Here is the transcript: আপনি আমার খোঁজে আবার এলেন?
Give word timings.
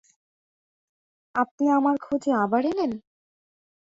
আপনি 1.35 1.65
আমার 1.71 1.95
খোঁজে 2.01 2.31
আবার 2.43 2.61
এলেন? 2.65 2.91